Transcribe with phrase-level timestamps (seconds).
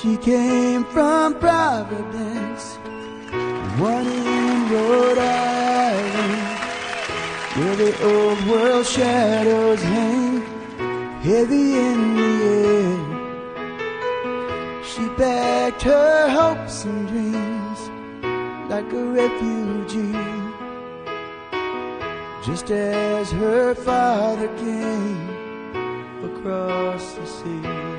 [0.00, 2.76] She came from Providence,
[3.78, 6.58] one in Rhode Island,
[7.54, 10.40] where the old world shadows hang
[11.20, 12.98] heavy in the air.
[14.84, 17.90] She packed her hopes and dreams
[18.70, 20.16] like a refugee,
[22.42, 25.28] just as her father came
[26.24, 27.89] across the sea.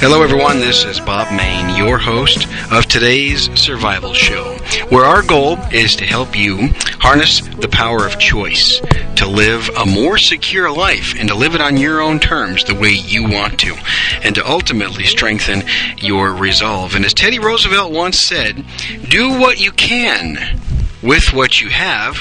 [0.00, 0.60] Hello, everyone.
[0.60, 4.56] This is Bob Mayne, your host of today's Survival Show,
[4.88, 8.80] where our goal is to help you harness the power of choice
[9.16, 12.74] to live a more secure life and to live it on your own terms the
[12.74, 13.76] way you want to,
[14.22, 15.64] and to ultimately strengthen
[15.98, 16.94] your resolve.
[16.94, 18.64] And as Teddy Roosevelt once said,
[19.10, 20.62] do what you can
[21.02, 22.20] with what you have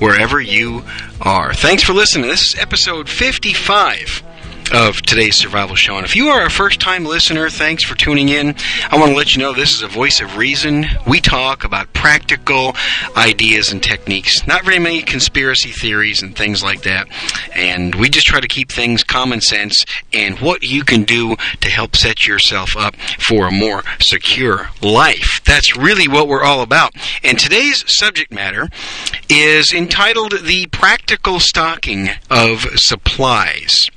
[0.00, 0.84] wherever you
[1.22, 1.54] are.
[1.54, 2.28] Thanks for listening.
[2.28, 4.22] This is episode 55
[4.72, 5.96] of today's survival show.
[5.96, 8.54] And if you are a first time listener, thanks for tuning in.
[8.90, 10.86] I want to let you know this is a voice of reason.
[11.06, 12.74] We talk about practical
[13.16, 17.08] ideas and techniques, not very many conspiracy theories and things like that.
[17.54, 21.70] And we just try to keep things common sense and what you can do to
[21.70, 25.40] help set yourself up for a more secure life.
[25.44, 26.92] That's really what we're all about.
[27.22, 28.68] And today's subject matter
[29.28, 33.88] is entitled The Practical Stocking of Supplies.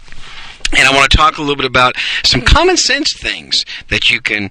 [0.77, 4.21] And I want to talk a little bit about some common sense things that you
[4.21, 4.49] can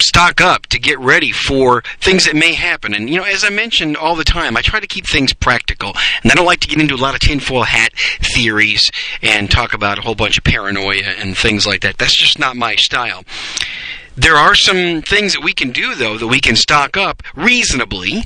[0.00, 2.94] stock up to get ready for things that may happen.
[2.94, 5.94] And, you know, as I mentioned all the time, I try to keep things practical.
[6.22, 7.92] And I don't like to get into a lot of tinfoil hat
[8.34, 8.90] theories
[9.22, 11.98] and talk about a whole bunch of paranoia and things like that.
[11.98, 13.24] That's just not my style.
[14.16, 18.24] There are some things that we can do, though, that we can stock up reasonably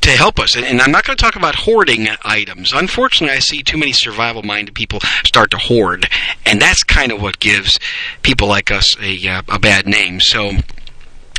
[0.00, 0.56] to help us.
[0.56, 2.72] And I'm not going to talk about hoarding items.
[2.72, 6.08] Unfortunately, I see too many survival minded people start to hoard,
[6.46, 7.78] and that's kind of what gives
[8.22, 10.20] people like us a, uh, a bad name.
[10.20, 10.52] So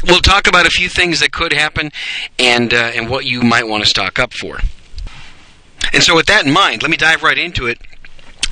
[0.07, 1.91] we'll talk about a few things that could happen
[2.37, 4.59] and, uh, and what you might want to stock up for.
[5.93, 7.79] And so, with that in mind, let me dive right into it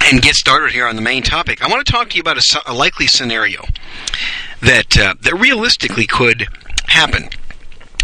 [0.02, 1.64] and get started here on the main topic.
[1.64, 3.66] I want to talk to you about a, a likely scenario
[4.62, 6.48] that uh, that realistically could
[6.88, 7.30] happen.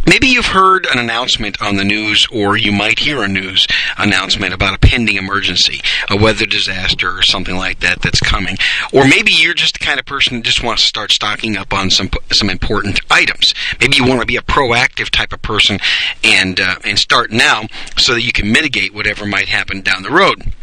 [0.08, 3.68] Maybe you've heard an announcement on the news, or you might hear a news
[3.98, 8.58] announcement about a pending emergency, a weather disaster, or something like that that's coming.
[8.94, 11.74] Or maybe you're just the kind of person that just wants to start stocking up
[11.74, 13.54] on some some important items.
[13.82, 15.80] Maybe you want to be a proactive type of person
[16.24, 17.64] and uh, and start now
[17.98, 20.54] so that you can mitigate whatever might happen down the road.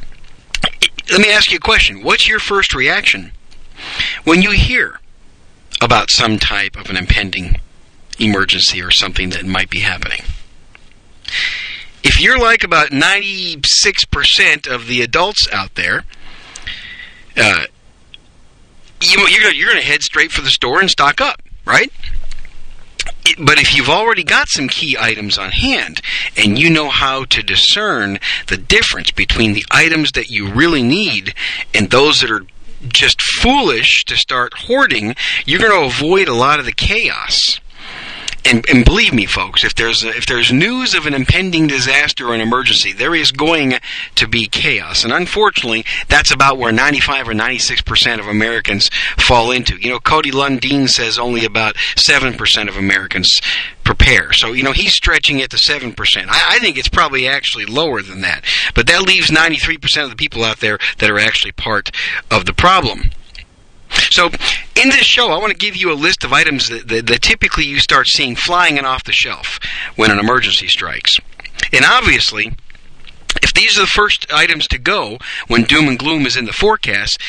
[1.10, 2.02] Let me ask you a question.
[2.02, 3.32] What's your first reaction
[4.24, 5.00] when you hear
[5.80, 7.60] about some type of an impending
[8.22, 10.22] emergency or something that might be happening.
[12.02, 16.04] If you're like about 96% of the adults out there,
[17.36, 17.66] uh,
[19.00, 21.92] you, are you're going to head straight for the store and stock up, right?
[23.38, 26.00] But if you've already got some key items on hand
[26.36, 28.18] and you know how to discern
[28.48, 31.34] the difference between the items that you really need
[31.72, 32.46] and those that are
[32.88, 35.14] just foolish to start hoarding,
[35.46, 37.60] you're going to avoid a lot of the chaos
[38.44, 42.34] and, and believe me, folks, if there's if there's news of an impending disaster or
[42.34, 43.74] an emergency, there is going
[44.16, 49.50] to be chaos, and unfortunately, that's about where 95 or 96 percent of Americans fall
[49.50, 49.76] into.
[49.76, 53.40] You know, Cody Lundin says only about seven percent of Americans
[53.84, 54.32] prepare.
[54.32, 56.28] So you know, he's stretching it to seven percent.
[56.28, 60.10] I, I think it's probably actually lower than that, but that leaves 93 percent of
[60.10, 61.90] the people out there that are actually part
[62.30, 63.10] of the problem.
[64.10, 64.30] So,
[64.74, 67.22] in this show, I want to give you a list of items that, that, that
[67.22, 69.58] typically you start seeing flying in off the shelf
[69.96, 71.12] when an emergency strikes.
[71.72, 72.52] And obviously,
[73.42, 76.52] if these are the first items to go when doom and gloom is in the
[76.52, 77.20] forecast,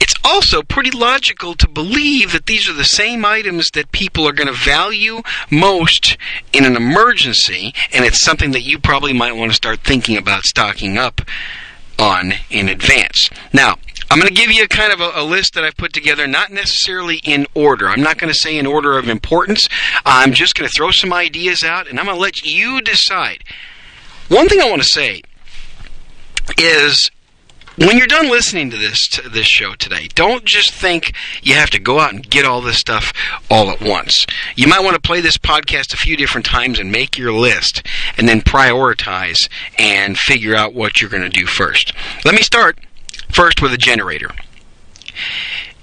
[0.00, 4.32] it's also pretty logical to believe that these are the same items that people are
[4.32, 6.16] going to value most
[6.52, 10.44] in an emergency, and it's something that you probably might want to start thinking about
[10.44, 11.20] stocking up
[11.98, 13.28] on in advance.
[13.52, 13.76] Now,
[14.12, 16.52] I'm going to give you kind of a, a, list that I've put together, not
[16.52, 17.88] necessarily in order.
[17.88, 19.70] I'm not going to say in order of importance.
[20.04, 23.42] I'm just going to throw some ideas out, and I'm going to let you decide.
[24.28, 25.22] One thing I want to say
[26.58, 27.10] is
[27.76, 31.70] when you're done listening to this to this show today, don't just think you have
[31.70, 33.14] to go out and get all this stuff
[33.50, 34.26] all at once.
[34.56, 37.86] You might want to play this podcast a few different times and make your list
[38.18, 39.48] and then prioritize
[39.78, 41.94] and figure out what you're going to do first.
[42.26, 42.78] Let me start
[43.32, 44.30] First, with a generator.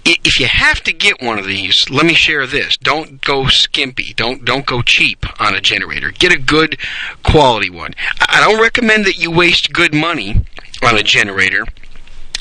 [0.05, 2.77] If you have to get one of these, let me share this.
[2.77, 4.13] Don't go skimpy.
[4.13, 6.11] Don't don't go cheap on a generator.
[6.11, 6.77] Get a good
[7.23, 7.93] quality one.
[8.21, 10.45] I don't recommend that you waste good money
[10.81, 11.65] on a generator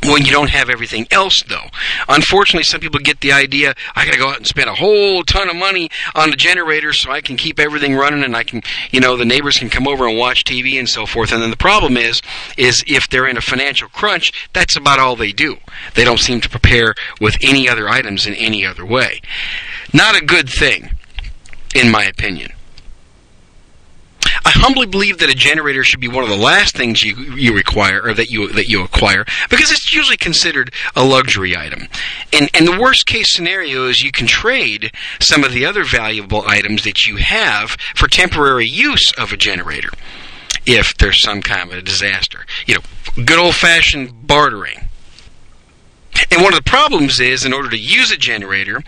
[0.04, 1.66] when you don't have everything else though.
[2.08, 5.22] Unfortunately, some people get the idea I got to go out and spend a whole
[5.24, 8.62] ton of money on a generator so I can keep everything running and I can,
[8.90, 11.32] you know, the neighbors can come over and watch TV and so forth.
[11.32, 12.22] And then the problem is
[12.56, 15.56] is if they're in a financial crunch, that's about all they do.
[15.94, 19.20] They don't seem to prepare with any other items in any other way.
[19.92, 20.90] Not a good thing
[21.74, 22.52] in my opinion.
[24.44, 27.54] I humbly believe that a generator should be one of the last things you you
[27.54, 31.88] require or that you that you acquire because it's usually considered a luxury item.
[32.32, 36.44] And and the worst case scenario is you can trade some of the other valuable
[36.46, 39.90] items that you have for temporary use of a generator
[40.66, 42.44] if there's some kind of a disaster.
[42.66, 44.88] You know, good old fashioned bartering.
[46.30, 48.82] And one of the problems is, in order to use a generator,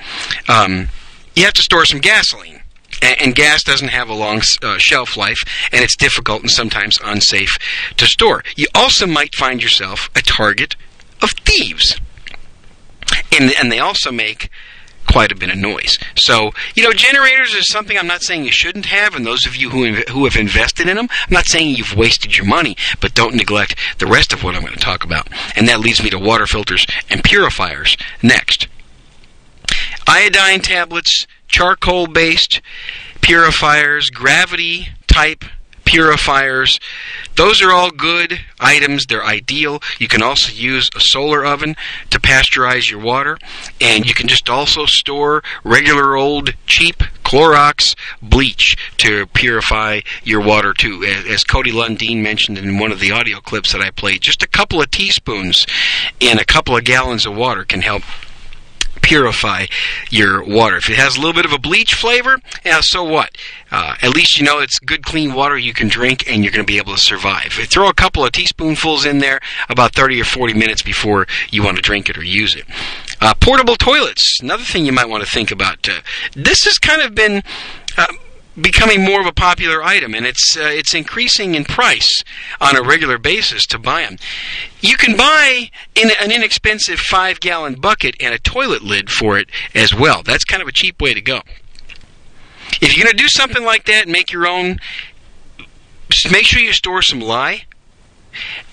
[0.49, 0.89] um,
[1.37, 2.60] you have to store some gasoline
[3.03, 5.39] and, and gas doesn't have a long uh, shelf life,
[5.73, 7.57] and it's difficult and sometimes unsafe
[7.97, 8.43] to store.
[8.57, 10.77] You also might find yourself a target
[11.23, 12.01] of thieves,
[13.33, 14.51] and and they also make
[15.11, 15.99] quite a bit of noise.
[16.15, 19.57] So, you know, generators is something I'm not saying you shouldn't have, and those of
[19.57, 22.77] you who, inv- who have invested in them, I'm not saying you've wasted your money,
[23.01, 25.29] but don't neglect the rest of what I'm going to talk about.
[25.57, 28.69] And that leads me to water filters and purifiers next.
[30.07, 32.61] Iodine tablets, charcoal based
[33.21, 35.45] purifiers, gravity type
[35.85, 36.79] purifiers.
[37.35, 39.07] Those are all good items.
[39.07, 39.81] They're ideal.
[39.99, 41.75] You can also use a solar oven
[42.11, 43.39] to pasteurize your water.
[43.81, 50.73] And you can just also store regular old cheap Clorox bleach to purify your water
[50.73, 51.05] too.
[51.05, 54.49] As Cody Lundin mentioned in one of the audio clips that I played, just a
[54.49, 55.67] couple of teaspoons
[56.21, 58.03] in a couple of gallons of water can help
[59.03, 59.67] purify
[60.11, 60.77] your water.
[60.77, 63.37] If it has a little bit of a bleach flavor, yeah, so what?
[63.71, 66.65] Uh, at least you know it's good, clean water you can drink, and you're going
[66.65, 67.53] to be able to survive.
[67.53, 71.77] Throw a couple of teaspoonfuls in there about 30 or 40 minutes before you want
[71.77, 72.65] to drink it or use it.
[73.21, 75.89] Uh, portable toilets, another thing you might want to think about.
[75.89, 76.01] Uh,
[76.33, 77.43] this has kind of been
[78.61, 82.25] becoming more of a popular item, and it's uh, it's increasing in price
[82.61, 84.17] on a regular basis to buy them.
[84.81, 89.49] You can buy in an inexpensive five gallon bucket and a toilet lid for it
[89.75, 90.23] as well.
[90.23, 91.43] That's kind of a cheap way to go.
[92.81, 94.79] If you're going to do something like that and make your own,
[96.31, 97.65] make sure you store some lye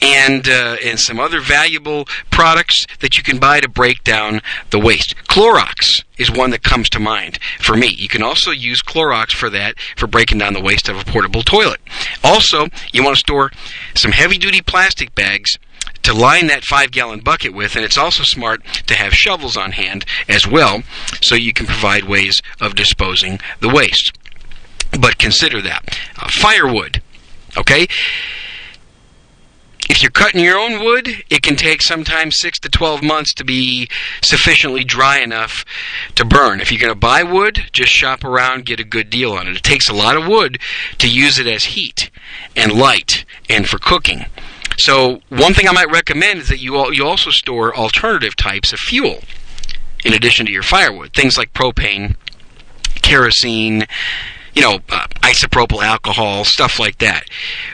[0.02, 4.80] and uh, and some other valuable products that you can buy to break down the
[4.80, 5.16] waste.
[5.28, 7.88] Clorox is one that comes to mind for me.
[7.88, 11.44] You can also use Clorox for that for breaking down the waste of a portable
[11.44, 11.80] toilet.
[12.24, 13.52] Also, you want to store
[13.96, 15.58] some heavy duty plastic bags
[16.04, 19.74] to line that five gallon bucket with, and it's also smart to have shovels on
[19.74, 20.84] hand as well
[21.22, 24.18] so you can provide ways of disposing the waste.
[25.00, 25.98] But consider that.
[26.18, 27.02] Uh, firewood.
[27.58, 27.88] Okay?
[29.98, 33.44] If you're cutting your own wood, it can take sometimes 6 to 12 months to
[33.44, 33.90] be
[34.22, 35.66] sufficiently dry enough
[36.14, 36.62] to burn.
[36.62, 39.58] If you're going to buy wood, just shop around, get a good deal on it.
[39.58, 40.60] It takes a lot of wood
[41.00, 42.12] to use it as heat
[42.56, 44.28] and light and for cooking.
[44.78, 48.78] So, one thing I might recommend is that you you also store alternative types of
[48.78, 49.24] fuel
[50.06, 51.16] in addition to your firewood.
[51.16, 52.18] Things like propane,
[53.02, 53.88] kerosene,
[54.58, 57.30] you know, uh, isopropyl alcohol, stuff like that.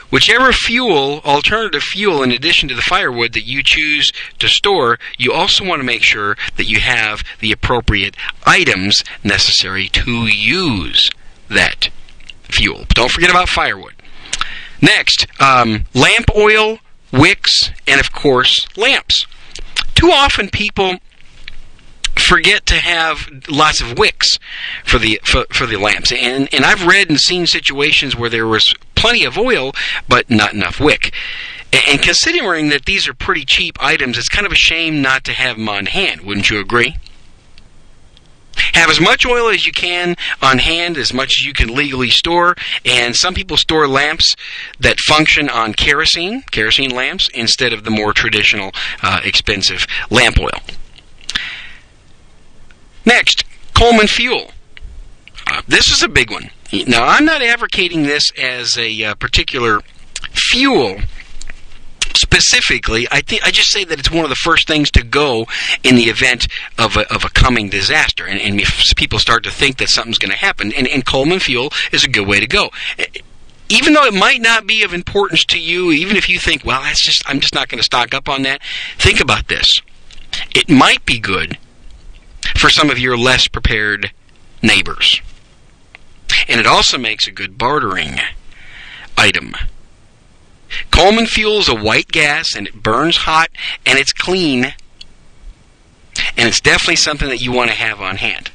[0.10, 5.32] Whichever fuel, alternative fuel, in addition to the firewood that you choose to store, you
[5.32, 11.10] also want to make sure that you have the appropriate items necessary to use
[11.48, 11.90] that
[12.50, 12.84] fuel.
[12.90, 13.94] Don't forget about firewood.
[14.82, 16.80] Next, um, lamp oil,
[17.14, 19.26] wicks, and of course, lamps.
[19.96, 20.98] Too often people
[22.24, 24.40] forget to have lots of wicks
[24.84, 26.12] for the for, for the lamps.
[26.12, 29.74] And and I've read and seen situations where there was plenty of oil
[30.08, 31.14] but not enough wick.
[31.90, 35.34] And considering that these are pretty cheap items, it's kind of a shame not to
[35.34, 36.22] have them on hand.
[36.22, 36.98] Wouldn't you agree?
[38.74, 42.10] Have as much oil as you can on hand, as much as you can legally
[42.10, 42.56] store.
[42.86, 44.36] And some people store lamps
[44.80, 50.62] that function on kerosene, kerosene lamps, instead of the more traditional, uh, expensive lamp oil.
[53.06, 53.44] Next,
[53.74, 54.52] Coleman Fuel.
[55.48, 56.50] Uh, this is a big one.
[56.88, 59.82] Now, I'm not advocating this as a uh, particular
[60.32, 61.00] fuel
[62.16, 63.08] specifically.
[63.12, 65.46] I think I just say that it's one of the first things to go
[65.84, 66.48] in the event
[66.80, 70.18] of a, of a coming disaster, and, and if people start to think that something's
[70.18, 72.72] going to happen, and, and Coleman Fuel is a good way to go
[73.70, 76.82] even though it might not be of importance to you, even if you think, well,
[76.84, 78.62] that's just I'm just not going to stock up on that,
[78.98, 79.82] think about this.
[80.54, 81.58] It might be good
[82.56, 84.12] for some of your less prepared
[84.62, 85.22] neighbors.
[86.48, 88.20] And it also makes a good bartering
[89.18, 89.56] item.
[90.92, 93.50] Coleman fuel is a white gas and it burns hot
[93.86, 94.74] and it's clean.
[96.38, 98.52] And it's definitely something that you want to have on hand.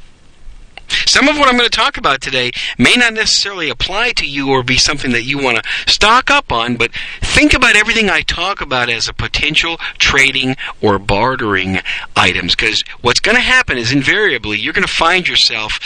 [1.06, 4.50] Some of what I'm going to talk about today may not necessarily apply to you
[4.50, 6.90] or be something that you want to stock up on, but
[7.20, 11.80] think about everything I talk about as a potential trading or bartering
[12.16, 15.78] items because what's going to happen is invariably you're going to find yourself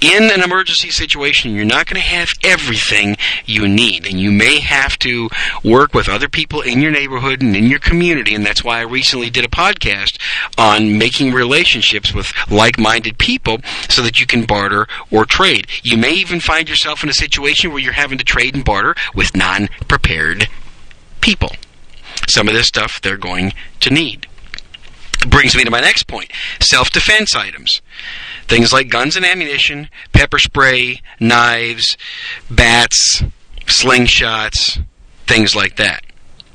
[0.00, 4.06] in an emergency situation, you're not going to have everything you need.
[4.06, 5.28] And you may have to
[5.62, 8.34] work with other people in your neighborhood and in your community.
[8.34, 10.18] And that's why I recently did a podcast
[10.56, 15.66] on making relationships with like minded people so that you can barter or trade.
[15.82, 18.94] You may even find yourself in a situation where you're having to trade and barter
[19.14, 20.48] with non prepared
[21.20, 21.50] people.
[22.28, 24.26] Some of this stuff they're going to need.
[25.28, 27.82] Brings me to my next point self defense items.
[28.48, 31.96] Things like guns and ammunition, pepper spray, knives,
[32.50, 33.22] bats,
[33.66, 34.82] slingshots,
[35.26, 36.04] things like that.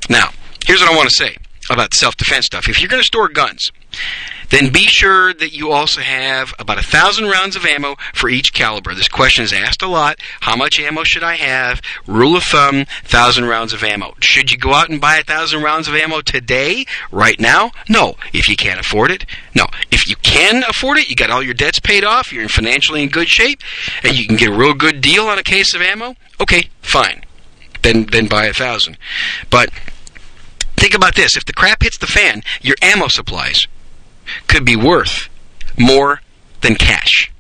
[0.10, 0.32] Now,
[0.66, 1.38] here's what I want to say
[1.70, 2.68] about self defense stuff.
[2.68, 3.72] If you're going to store guns,
[4.50, 8.54] then be sure that you also have about a thousand rounds of ammo for each
[8.54, 8.94] caliber.
[8.94, 10.20] This question is asked a lot.
[10.42, 11.82] How much ammo should I have?
[12.08, 14.14] Rule of thumb, thousand rounds of ammo.
[14.20, 17.72] Should you go out and buy a thousand rounds of ammo today, right now?
[17.90, 18.16] No.
[18.34, 19.66] If you can't afford it, no.
[19.92, 23.10] If you can afford it, you got all your debts paid off, you're financially in
[23.10, 23.62] good shape,
[24.04, 27.24] and you can get a real good deal on a case of ammo, okay, fine.
[27.82, 28.98] Then then buy a thousand.
[29.50, 29.70] But
[30.76, 31.38] think about this.
[31.38, 33.68] If the crap hits the fan, your ammo supplies
[34.48, 35.30] could be worth
[35.78, 36.22] more
[36.62, 37.32] than cash.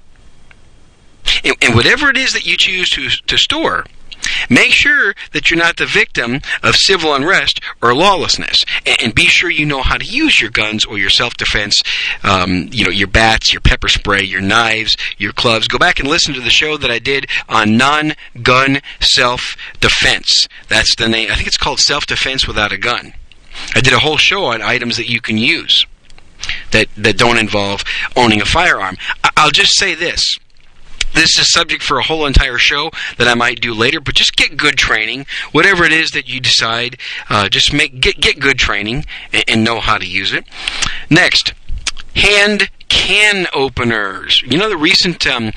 [1.43, 3.85] And, and, whatever it is that you choose to, to store,
[4.49, 8.63] make sure that you're not the victim of civil unrest or lawlessness.
[8.85, 11.81] And, and be sure you know how to use your guns or your self-defense,
[12.23, 15.67] um, you know, your bats, your pepper spray, your knives, your clubs.
[15.67, 20.47] Go back and listen to the show that I did on non-gun self-defense.
[20.67, 21.31] That's the name.
[21.31, 23.13] I think it's called Self-Defense Without a Gun.
[23.73, 25.85] I did a whole show on items that you can use
[26.71, 27.83] that, that don't involve
[28.15, 28.97] owning a firearm.
[29.37, 30.37] I'll just say this.
[31.15, 34.15] This is a subject for a whole entire show that I might do later, but
[34.15, 35.25] just get good training.
[35.53, 36.97] Whatever it is that you decide,
[37.29, 40.43] uh, just make get get good training and, and know how to use it.
[41.09, 41.53] Next,
[42.15, 44.41] hand can openers.
[44.41, 45.53] You know the recent um,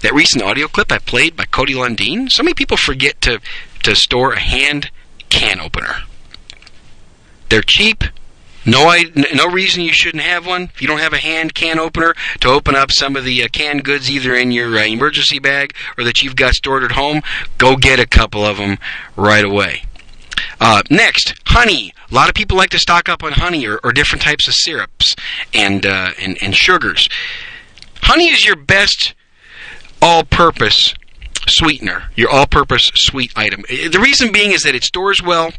[0.00, 2.28] that recent audio clip I played by Cody Lundin.
[2.30, 3.40] So many people forget to
[3.84, 4.90] to store a hand
[5.28, 5.98] can opener.
[7.48, 8.02] They're cheap.
[8.66, 8.92] No,
[9.32, 10.64] no reason you shouldn't have one.
[10.64, 13.48] If you don't have a hand can opener to open up some of the uh,
[13.48, 17.22] canned goods, either in your uh, emergency bag or that you've got stored at home,
[17.58, 18.78] go get a couple of them
[19.14, 19.84] right away.
[20.60, 21.92] Uh, next, honey.
[22.10, 24.54] A lot of people like to stock up on honey or, or different types of
[24.54, 25.14] syrups
[25.54, 27.08] and, uh, and and sugars.
[28.02, 29.14] Honey is your best
[30.00, 30.94] all-purpose
[31.48, 33.64] sweetener, your all-purpose sweet item.
[33.68, 35.52] The reason being is that it stores well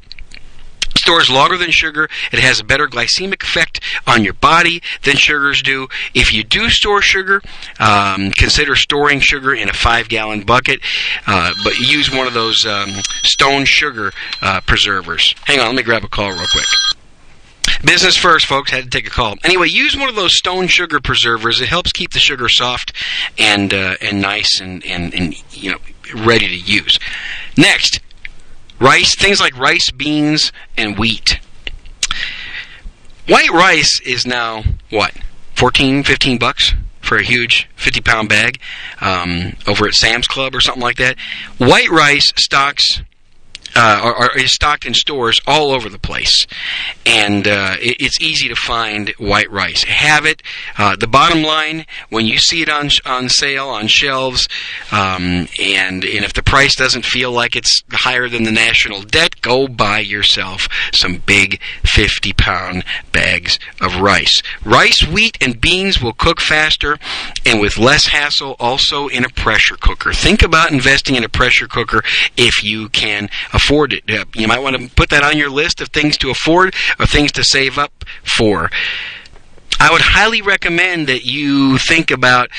[1.07, 2.09] stores longer than sugar.
[2.33, 5.87] It has a better glycemic effect on your body than sugars do.
[6.13, 7.41] If you do store sugar,
[7.79, 10.81] um, consider storing sugar in a five gallon bucket,
[11.25, 12.89] uh, but use one of those um,
[13.23, 14.11] stone sugar
[14.41, 15.33] uh, preservers.
[15.45, 16.65] Hang on, let me grab a call real quick.
[17.85, 18.71] Business first, folks.
[18.71, 19.35] Had to take a call.
[19.45, 21.61] Anyway, use one of those stone sugar preservers.
[21.61, 22.91] It helps keep the sugar soft
[23.37, 25.77] and uh, and nice and, and and you know
[26.15, 26.99] ready to use.
[27.55, 28.01] Next,
[28.79, 31.39] rice, things like rice, beans, and wheat.
[33.27, 35.13] White rice is now what
[35.55, 38.59] 14, 15 bucks for a huge 50 pound bag
[39.01, 41.17] um, over at Sam's Club or something like that.
[41.57, 43.01] White rice stocks
[43.75, 46.45] uh, are, are, stocked in stores all over the place,
[47.05, 49.83] and uh, it, it's easy to find white rice.
[49.83, 50.41] Have it.
[50.77, 54.47] Uh, the bottom line, when you see it on on sale on shelves,
[54.91, 59.41] um, and and if the price doesn't feel like it's higher than the national debt,
[59.41, 64.41] go buy yourself some big 50 pound bags of rice.
[64.63, 66.97] Rice, wheat, and beans will cook faster
[67.45, 68.55] and with less hassle.
[68.59, 70.13] Also in a pressure cooker.
[70.13, 72.03] Think about investing in a pressure cooker
[72.35, 74.03] if you can afford it.
[74.35, 77.31] You might want to put that on your list of things to afford or things
[77.33, 78.69] to save up for.
[79.79, 82.49] I would highly recommend that you think about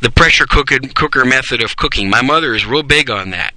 [0.00, 2.08] the pressure cooker, cooker method of cooking.
[2.08, 3.52] My mother is real big on that.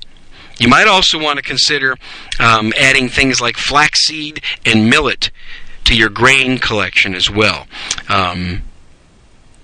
[0.60, 1.96] You might also want to consider
[2.40, 5.30] um, adding things like flaxseed and millet
[5.86, 7.68] to your grain collection as well.
[8.10, 8.64] Um,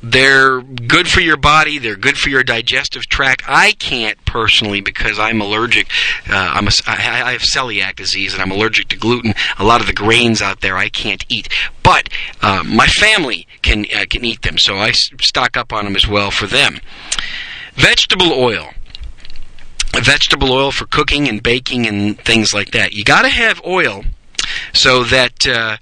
[0.04, 1.80] they're good for your body.
[1.80, 3.44] They're good for your digestive tract.
[3.48, 5.88] I can't personally because I'm allergic.
[6.30, 9.34] Uh, I'm a, I, I have celiac disease and I'm allergic to gluten.
[9.58, 11.48] A lot of the grains out there I can't eat,
[11.84, 12.10] but
[12.42, 16.06] uh, my family can uh, can eat them, so I stock up on them as
[16.06, 16.80] well for them.
[17.76, 18.72] Vegetable oil.
[19.94, 22.92] vegetable oil for cooking and baking and things like that.
[22.92, 24.04] You got to have oil
[24.74, 25.78] so that uh,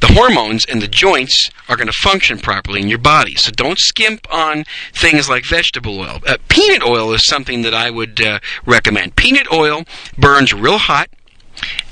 [0.00, 3.34] the hormones and the joints are going to function properly in your body.
[3.34, 6.20] So don't skimp on things like vegetable oil.
[6.26, 9.16] Uh, peanut oil is something that I would uh, recommend.
[9.16, 9.84] Peanut oil
[10.18, 11.08] burns real hot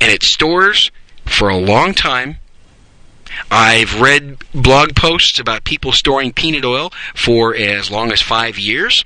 [0.00, 0.90] and it stores
[1.26, 2.38] for a long time
[3.50, 9.04] I've read blog posts about people storing peanut oil for as long as five years.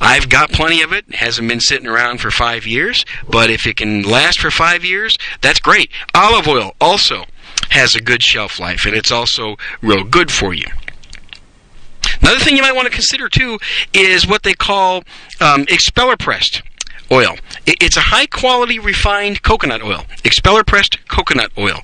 [0.00, 0.98] I've got plenty of it.
[0.98, 1.14] it.
[1.14, 5.16] Hasn't been sitting around for five years, but if it can last for five years,
[5.40, 5.90] that's great.
[6.14, 7.24] Olive oil also
[7.70, 10.66] has a good shelf life, and it's also real good for you.
[12.20, 13.58] Another thing you might want to consider too
[13.92, 15.04] is what they call
[15.40, 16.62] um, expeller pressed
[17.10, 17.36] oil.
[17.66, 21.80] It's a high quality refined coconut oil, expeller pressed coconut oil.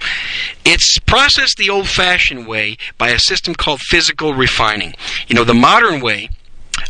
[0.64, 4.94] It's processed the old fashioned way by a system called physical refining.
[5.28, 6.30] You know, the modern way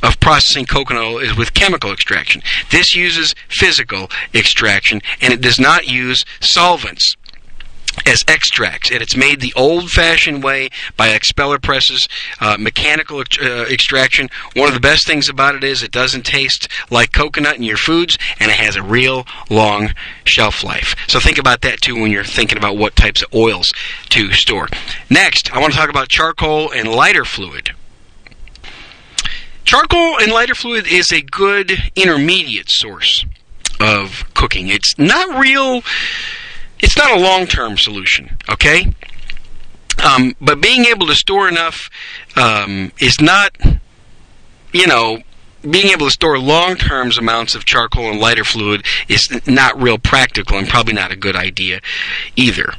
[0.03, 2.43] of processing coconut oil is with chemical extraction.
[2.71, 7.17] This uses physical extraction and it does not use solvents
[8.07, 12.09] as extracts, and it's made the old-fashioned way by expeller presses,
[12.41, 14.29] uh, mechanical uh, extraction.
[14.55, 17.77] One of the best things about it is it doesn't taste like coconut in your
[17.77, 20.95] foods, and it has a real long shelf life.
[21.09, 23.73] So think about that too when you're thinking about what types of oils
[24.11, 24.69] to store.
[25.09, 27.71] Next, I want to talk about charcoal and lighter fluid.
[29.65, 33.25] Charcoal and lighter fluid is a good intermediate source
[33.81, 34.69] of cooking.
[34.69, 35.83] It's not real
[36.85, 38.93] it's not a long term solution, okay?
[40.05, 41.89] Um, but being able to store enough
[42.37, 43.57] um, is not,
[44.73, 45.23] you know,
[45.63, 49.97] being able to store long term amounts of charcoal and lighter fluid is not real
[49.97, 51.81] practical and probably not a good idea
[52.37, 52.75] either.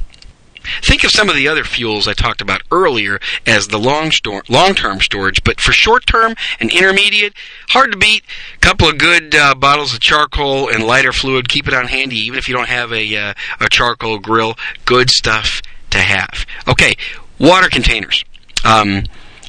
[0.82, 4.42] Think of some of the other fuels I talked about earlier as the long store,
[4.48, 7.34] long-term storage, but for short-term and intermediate,
[7.70, 8.22] hard to beat.
[8.54, 11.48] A couple of good uh, bottles of charcoal and lighter fluid.
[11.48, 14.54] Keep it on handy, even if you don't have a uh, a charcoal grill.
[14.84, 16.46] Good stuff to have.
[16.68, 16.96] Okay,
[17.38, 18.24] water containers.
[18.64, 19.04] Um,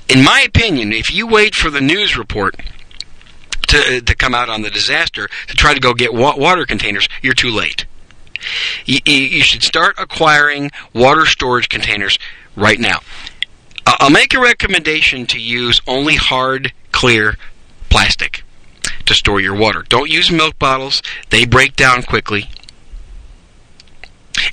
[0.07, 2.55] in my opinion, if you wait for the news report
[3.67, 7.07] to to come out on the disaster to try to go get wa- water containers,
[7.21, 7.85] you're too late.
[8.85, 12.17] You, you should start acquiring water storage containers
[12.55, 12.99] right now.
[13.85, 17.37] Uh, I'll make a recommendation to use only hard, clear
[17.89, 18.43] plastic
[19.05, 19.83] to store your water.
[19.87, 22.49] Don't use milk bottles, they break down quickly.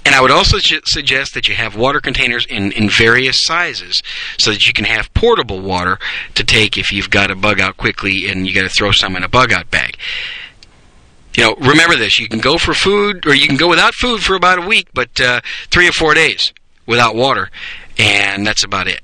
[0.07, 4.03] And I would also suggest that you have water containers in, in various sizes
[4.39, 5.99] so that you can have portable water
[6.35, 9.17] to take if you've got a bug out quickly and you got to throw some
[9.17, 9.99] in a bug out bag
[11.37, 14.23] you know, remember this: you can go for food, or you can go without food
[14.23, 16.53] for about a week, but uh, three or four days
[16.87, 17.51] without water,
[17.99, 19.01] and that's about it.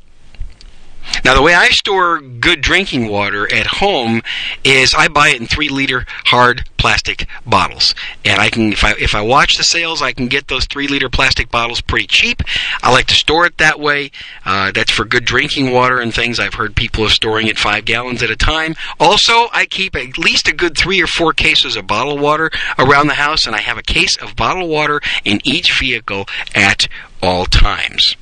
[1.24, 4.22] Now, the way I store good drinking water at home
[4.64, 7.94] is I buy it in three liter hard plastic bottles,
[8.24, 10.88] and I can if I if I watch the sales, I can get those three
[10.88, 12.42] liter plastic bottles pretty cheap.
[12.82, 14.10] I like to store it that way.
[14.46, 16.40] Uh, that's for good drinking water and things.
[16.40, 18.74] I've heard people are storing it five gallons at a time.
[18.98, 23.08] Also, I keep at least a good three or four cases of bottled water around
[23.08, 26.88] the house, and I have a case of bottled water in each vehicle at
[27.22, 28.16] all times.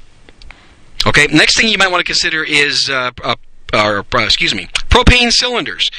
[1.06, 3.36] Okay, next thing you might want to consider is, uh, uh,
[3.72, 5.90] or, uh, excuse me, propane cylinders.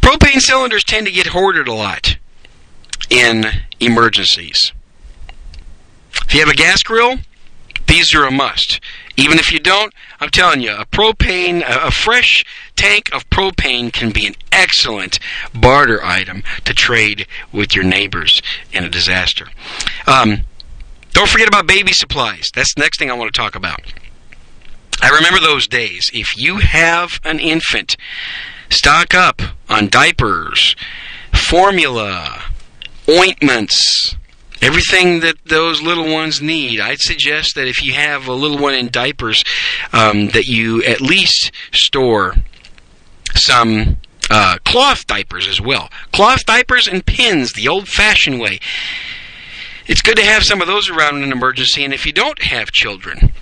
[0.00, 2.16] Propane cylinders tend to get hoarded a lot
[3.10, 3.46] in
[3.80, 4.72] emergencies.
[6.26, 7.18] If you have a gas grill,
[7.86, 8.80] these are a must.
[9.16, 12.44] Even if you don't, I'm telling you, a propane, a fresh
[12.76, 15.18] tank of propane can be an excellent
[15.54, 19.48] barter item to trade with your neighbors in a disaster.
[20.06, 20.42] Um,
[21.18, 22.48] don't forget about baby supplies.
[22.54, 23.80] That's the next thing I want to talk about.
[25.02, 26.08] I remember those days.
[26.14, 27.96] If you have an infant,
[28.70, 30.76] stock up on diapers,
[31.32, 32.44] formula,
[33.08, 34.14] ointments,
[34.62, 36.78] everything that those little ones need.
[36.78, 39.42] I'd suggest that if you have a little one in diapers,
[39.92, 42.36] um, that you at least store
[43.34, 43.96] some
[44.30, 45.90] uh, cloth diapers as well.
[46.12, 48.60] Cloth diapers and pins, the old fashioned way
[49.88, 51.84] it's good to have some of those around in an emergency.
[51.84, 53.32] And if you don't have children,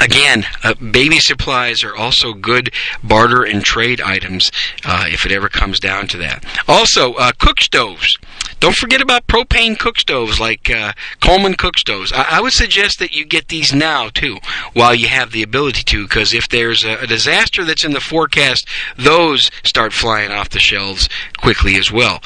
[0.00, 4.50] Again, uh, baby supplies are also good barter and trade items
[4.84, 6.44] uh, if it ever comes down to that.
[6.66, 8.18] Also, uh, cook stoves.
[8.58, 12.12] Don't forget about propane cook stoves like uh, Coleman cook stoves.
[12.12, 14.38] I-, I, would suggest that you get these now too,
[14.72, 18.00] while you have the ability to, because if there's a-, a disaster that's in the
[18.00, 22.20] forecast, those start flying off the shelves quickly as well.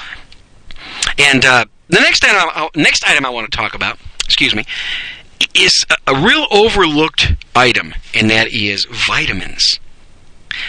[1.19, 4.65] And uh, the next item, I, next item I want to talk about, excuse me,
[5.55, 9.81] is a, a real overlooked item, and that is vitamins.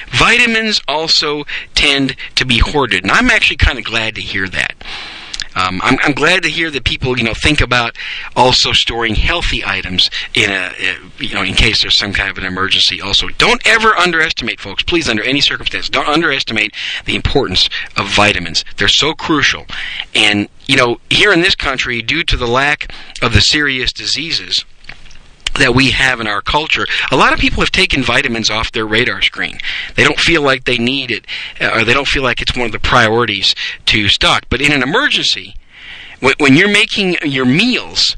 [0.09, 4.75] Vitamins also tend to be hoarded, and I'm actually kind of glad to hear that.
[5.55, 7.97] Um, I'm, I'm, glad to hear that people, you know, think about
[8.35, 10.71] also storing healthy items in a,
[11.17, 13.01] you know, in case there's some kind of an emergency.
[13.01, 14.83] Also, don't ever underestimate, folks.
[14.83, 16.73] Please, under any circumstance, don't underestimate
[17.05, 18.63] the importance of vitamins.
[18.77, 19.65] They're so crucial.
[20.13, 24.65] And you know, here in this country, due to the lack of the serious diseases
[25.55, 28.85] that we have in our culture, a lot of people have taken vitamins off their
[28.85, 29.59] radar screen.
[29.95, 31.25] They don't feel like they need it,
[31.59, 33.55] uh, or they don't feel like it's one of the priorities
[33.87, 34.45] to stock.
[34.49, 35.55] But in an emergency,
[36.19, 38.17] when, you're making your meals,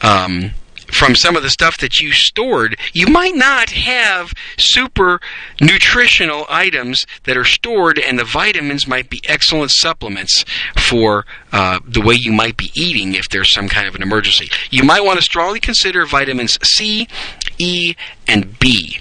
[0.00, 0.52] um,
[0.92, 5.20] from some of the stuff that you stored, you might not have super
[5.60, 10.44] nutritional items that are stored, and the vitamins might be excellent supplements
[10.76, 14.48] for uh, the way you might be eating if there's some kind of an emergency.
[14.70, 17.08] You might want to strongly consider vitamins C,
[17.58, 17.94] E,
[18.26, 19.00] and B.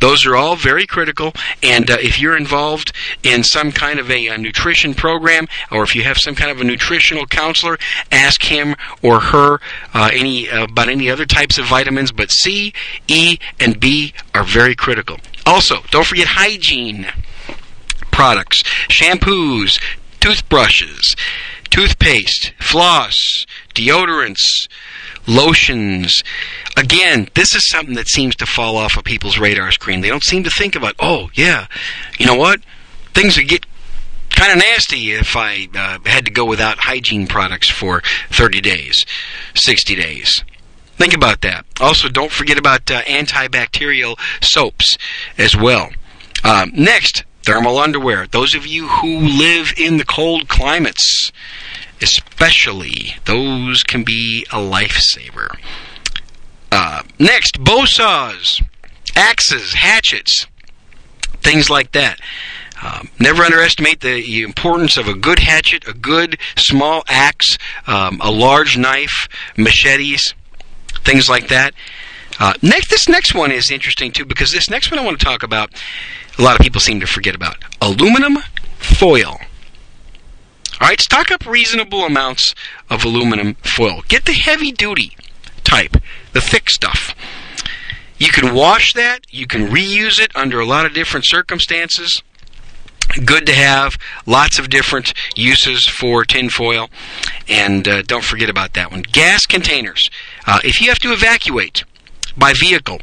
[0.00, 1.32] Those are all very critical,
[1.62, 5.96] and uh, if you're involved in some kind of a, a, nutrition program, or if
[5.96, 7.78] you have some kind of a nutritional counselor,
[8.12, 9.60] ask him or her
[9.94, 12.12] uh, any uh, about any other types of vitamins.
[12.12, 12.72] But C,
[13.08, 15.18] E, and B are very critical.
[15.46, 17.06] Also, don't forget hygiene
[18.10, 19.80] products, shampoos,
[20.20, 21.14] toothbrushes,
[21.70, 24.68] toothpaste, floss, deodorants,
[25.26, 26.22] lotions.
[26.76, 30.00] Again, this is something that seems to fall off of people's radar screen.
[30.00, 31.66] They don't seem to think about, oh, yeah,
[32.18, 32.60] you know what?
[33.14, 33.66] Things would get
[34.30, 39.04] kind of nasty if I uh, had to go without hygiene products for 30 days,
[39.54, 40.44] 60 days.
[40.96, 41.66] Think about that.
[41.80, 44.96] Also, don't forget about uh, antibacterial soaps
[45.36, 45.90] as well.
[46.42, 48.26] Uh, next, thermal underwear.
[48.26, 51.32] Those of you who live in the cold climates,
[52.00, 55.56] especially, those can be a lifesaver.
[56.70, 58.60] Uh, next, bow saws,
[59.14, 60.46] axes, hatchets,
[61.42, 62.20] things like that.
[62.82, 67.56] Um, never underestimate the importance of a good hatchet, a good small axe,
[67.86, 70.34] um, a large knife, machetes,
[71.04, 71.72] things like that.
[72.38, 75.24] Uh, next, this next one is interesting too because this next one I want to
[75.24, 75.70] talk about.
[76.38, 78.38] A lot of people seem to forget about aluminum
[78.78, 79.40] foil.
[80.80, 82.54] All right, stock up reasonable amounts
[82.90, 84.02] of aluminum foil.
[84.08, 85.16] Get the heavy duty
[85.64, 85.96] type,
[86.32, 87.14] the thick stuff.
[88.18, 92.22] You can wash that, you can reuse it under a lot of different circumstances.
[93.24, 96.90] Good to have lots of different uses for tinfoil,
[97.48, 99.02] and uh, don't forget about that one.
[99.02, 100.10] Gas containers.
[100.46, 101.84] Uh, if you have to evacuate
[102.36, 103.00] by vehicle,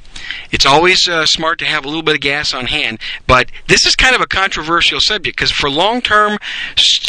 [0.51, 3.85] it's always uh, smart to have a little bit of gas on hand, but this
[3.85, 6.37] is kind of a controversial subject because for long-term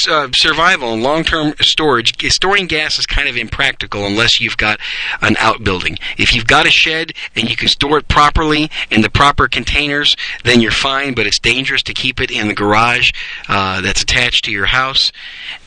[0.08, 4.80] uh, survival and long-term storage, storing gas is kind of impractical unless you've got
[5.20, 5.98] an outbuilding.
[6.16, 10.16] If you've got a shed and you can store it properly in the proper containers,
[10.44, 11.14] then you're fine.
[11.14, 13.12] But it's dangerous to keep it in the garage
[13.48, 15.12] uh, that's attached to your house,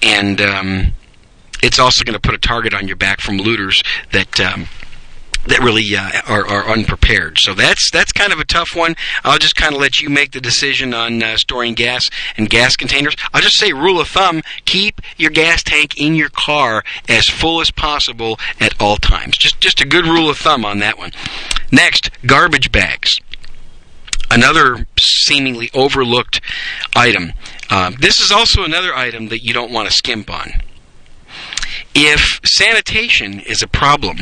[0.01, 0.93] and um,
[1.61, 4.39] it's also going to put a target on your back from looters that.
[4.39, 4.67] Um,
[5.47, 7.37] that really uh, are, are, unprepared.
[7.39, 8.95] So that's that's kind of a tough one.
[9.23, 12.75] I'll just kind of let you make the decision on uh, storing gas and gas
[12.75, 13.15] containers.
[13.33, 17.61] I'll just say rule of thumb: keep your gas tank in your car as full
[17.61, 19.37] as possible at all times.
[19.37, 21.11] Just just a good rule of thumb on that one.
[21.71, 23.17] Next, garbage bags.
[24.29, 26.41] Another seemingly overlooked
[26.95, 27.31] item.
[27.69, 30.51] Uh, this is also another item that you don't want to skimp on.
[31.95, 34.17] If sanitation is a problem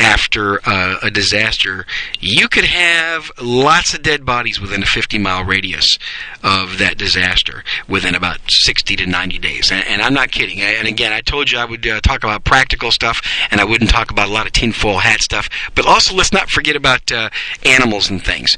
[0.00, 1.84] after uh, a disaster,
[2.18, 5.98] you could have lots of dead bodies within a 50 mile radius
[6.42, 9.70] of that disaster within about 60 to 90 days.
[9.70, 10.62] And, and I'm not kidding.
[10.62, 13.90] And again, I told you I would uh, talk about practical stuff and I wouldn't
[13.90, 15.50] talk about a lot of tinfoil hat stuff.
[15.74, 17.28] But also, let's not forget about uh,
[17.64, 18.56] animals and things.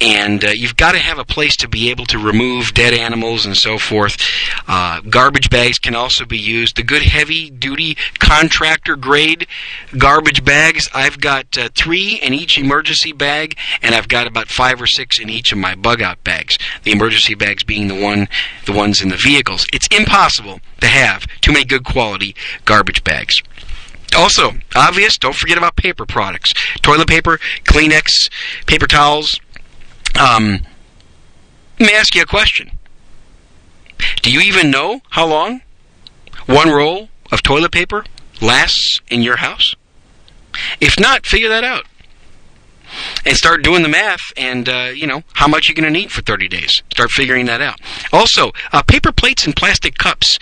[0.00, 3.44] And uh, you've got to have a place to be able to remove dead animals
[3.44, 4.16] and so forth.
[4.68, 6.76] Uh, garbage bags can also be used.
[6.76, 9.48] The good heavy duty contractor grade
[9.98, 10.44] garbage
[10.76, 10.88] bags.
[10.94, 15.18] I've got uh, three in each emergency bag, and I've got about five or six
[15.18, 16.58] in each of my bug out bags.
[16.84, 18.28] The emergency bags being the one,
[18.66, 19.66] the ones in the vehicles.
[19.72, 22.34] It's impossible to have too many good quality
[22.64, 23.40] garbage bags.
[24.16, 26.52] Also, obvious, don't forget about paper products.
[26.82, 28.30] Toilet paper, Kleenex,
[28.66, 29.40] paper towels.
[30.18, 30.60] Um,
[31.78, 32.70] let me ask you a question.
[34.22, 35.62] Do you even know how long
[36.46, 38.04] one roll of toilet paper
[38.40, 39.74] lasts in your house?
[40.80, 41.86] If not, figure that out.
[43.24, 46.10] and start doing the math and uh, you know how much you're going to need
[46.10, 46.82] for 30 days.
[46.90, 47.80] Start figuring that out.
[48.12, 50.38] Also, uh, paper plates and plastic cups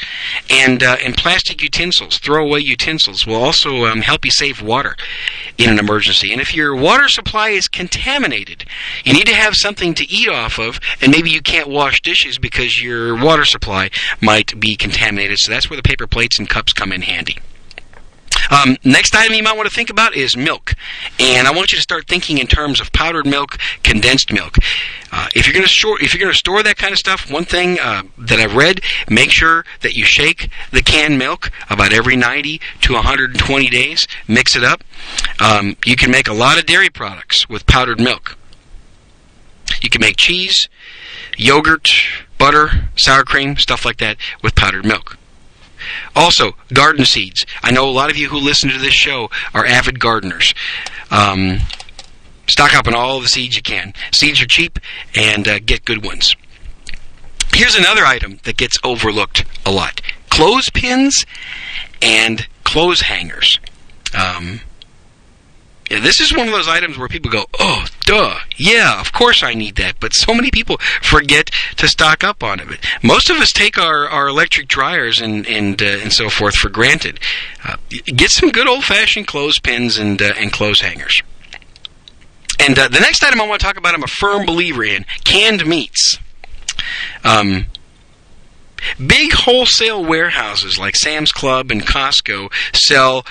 [0.51, 4.97] and uh, and plastic utensils, throwaway utensils, will also um, help you save water
[5.59, 6.33] in an emergency.
[6.33, 8.65] And if your water supply is contaminated,
[9.05, 12.39] you need to have something to eat off of, and maybe you can't wash dishes
[12.39, 15.39] because your water supply might be contaminated.
[15.39, 17.39] So that's where the paper plates and cups come in handy.
[18.51, 20.75] Um, next item you might want to think about is milk,
[21.19, 24.59] and I want you to start thinking in terms of powdered milk, condensed milk.
[25.13, 27.31] Uh, if you're going to store, if you're going to store that kind of stuff,
[27.31, 31.93] one thing uh, that I've read: make sure that you shake the canned milk about
[31.93, 34.07] every 90 to 120 days.
[34.27, 34.83] Mix it up.
[35.41, 38.37] Um, you can make a lot of dairy products with powdered milk.
[39.83, 40.69] You can make cheese,
[41.37, 41.91] yogurt,
[42.39, 45.19] butter, sour cream, stuff like that with powdered milk.
[46.15, 47.45] Also, garden seeds.
[47.63, 50.55] I know a lot of you who listen to this show are avid gardeners.
[51.11, 51.61] Um,
[52.47, 53.93] stock up on all the seeds you can.
[54.13, 54.79] Seeds are cheap,
[55.15, 56.35] and uh, get good ones.
[57.53, 61.25] Here's another item that gets overlooked a lot clothespins
[62.03, 63.61] and clothes hangers.
[64.13, 64.61] Um,
[65.95, 69.43] yeah, this is one of those items where people go, "Oh, duh, yeah, of course
[69.43, 72.67] I need that." But so many people forget to stock up on it.
[73.03, 76.69] Most of us take our, our electric dryers and and uh, and so forth for
[76.69, 77.21] granted.
[77.65, 77.77] Uh,
[78.07, 81.23] get some good old fashioned clothespins and uh, and clothes hangers.
[82.59, 85.05] And uh, the next item I want to talk about, I'm a firm believer in
[85.25, 86.19] canned meats.
[87.25, 87.67] Um,
[89.05, 93.25] big wholesale warehouses like Sam's Club and Costco sell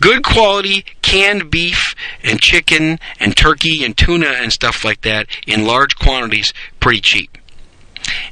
[0.00, 5.66] good quality canned beef and chicken and turkey and tuna and stuff like that in
[5.66, 7.38] large quantities pretty cheap.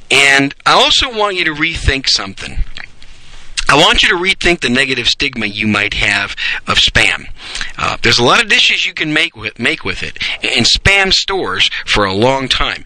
[0.09, 2.63] And I also want you to rethink something.
[3.69, 6.35] I want you to rethink the negative stigma you might have
[6.67, 7.29] of spam.
[7.77, 11.11] Uh, there's a lot of dishes you can make with make with it, and spam
[11.11, 12.85] stores for a long time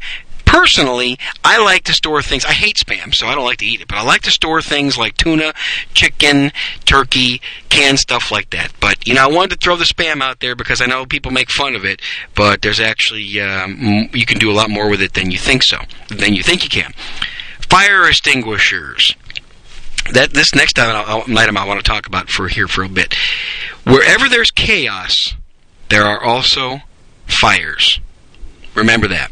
[0.52, 2.44] personally, I like to store things.
[2.44, 4.62] I hate spam, so I don't like to eat it, but I like to store
[4.62, 5.54] things like tuna,
[5.94, 6.52] chicken,
[6.84, 8.74] turkey, canned stuff like that.
[8.82, 11.32] But you know, I wanted to throw the spam out there because I know people
[11.32, 12.02] make fun of it,
[12.36, 15.64] but there's actually um, you can do a lot more with it than you think
[15.64, 15.78] so,
[16.10, 16.92] than you think you can.
[17.70, 19.16] Fire extinguishers.
[20.12, 23.14] That this next item, item I want to talk about for here for a bit.
[23.86, 25.36] Wherever there's chaos,
[25.90, 26.80] there are also
[27.28, 28.00] fires.
[28.76, 29.32] Remember that.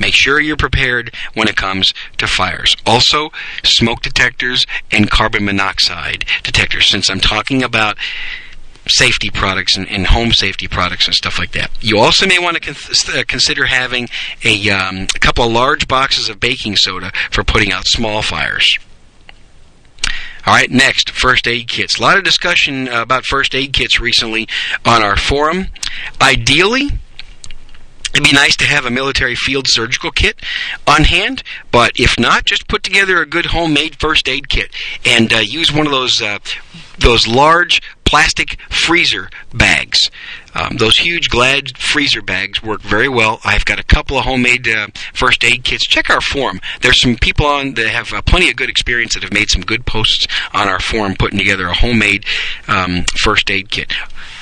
[0.00, 2.74] Make sure you're prepared when it comes to fires.
[2.86, 3.30] Also,
[3.62, 7.98] smoke detectors and carbon monoxide detectors, since I'm talking about
[8.88, 11.70] safety products and, and, home safety products and stuff like that.
[11.80, 14.08] You also may want to con- uh, consider having
[14.42, 18.78] a, um, a couple of large boxes of baking soda for putting out small fires.
[20.46, 21.98] All right, next, first aid kits.
[21.98, 24.48] A lot of discussion about first aid kits recently
[24.86, 25.66] on our forum.
[26.20, 26.90] Ideally,
[28.12, 30.40] It'd be nice to have a military field surgical kit
[30.86, 34.70] on hand, but if not, just put together a good homemade first aid kit
[35.04, 36.38] and uh, use one of those uh,
[36.98, 40.10] those large plastic freezer bags.
[40.52, 43.38] Um, those huge Glad freezer bags work very well.
[43.44, 45.86] I've got a couple of homemade uh, first aid kits.
[45.86, 46.60] Check our forum.
[46.80, 49.62] There's some people on that have uh, plenty of good experience that have made some
[49.62, 52.24] good posts on our forum putting together a homemade
[52.66, 53.92] um, first aid kit.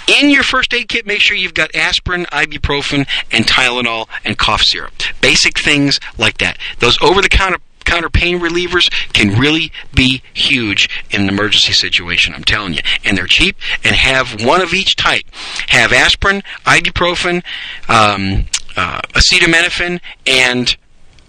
[0.09, 4.63] In your first aid kit, make sure you've got aspirin, ibuprofen, and Tylenol and cough
[4.63, 4.95] syrup.
[5.21, 6.59] Basic things like that.
[6.79, 12.35] Those over the counter counter pain relievers can really be huge in an emergency situation.
[12.35, 15.25] I'm telling you, and they're cheap and have one of each type.
[15.69, 17.43] Have aspirin, ibuprofen,
[17.89, 18.45] um,
[18.77, 20.77] uh, acetaminophen, and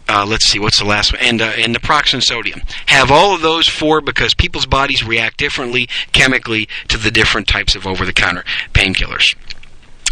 [0.10, 1.22] uh, let's see, what's the last one?
[1.22, 2.62] And, uh, and naproxen sodium.
[2.88, 7.76] Have all of those four because people's bodies react differently chemically to the different types
[7.76, 8.44] of over the counter
[8.74, 9.36] painkillers.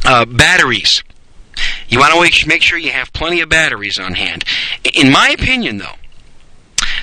[0.06, 1.04] Uh, batteries.
[1.90, 4.44] You want to make sure you have plenty of batteries on hand.
[4.94, 5.96] In my opinion, though,